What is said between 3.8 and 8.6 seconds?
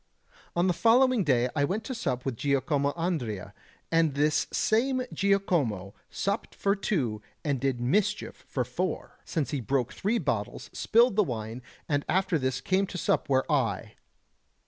and this same Giacomo supped for two and did mischief